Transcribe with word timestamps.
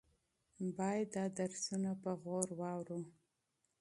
باید 0.77 1.07
دا 1.15 1.25
درسونه 1.37 1.91
په 2.01 2.11
غور 2.21 2.47
واورو. 2.59 3.01